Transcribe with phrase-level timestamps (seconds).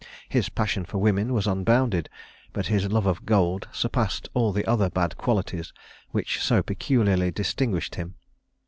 [0.27, 2.09] His passion for women was unbounded;
[2.53, 5.73] but his love of gold surpassed all the other bad qualities
[6.09, 8.15] which so peculiarly distinguished him.